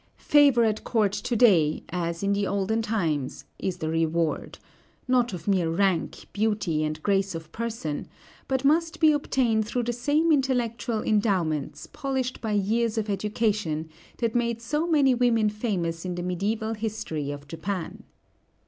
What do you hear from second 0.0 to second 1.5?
Favor at court to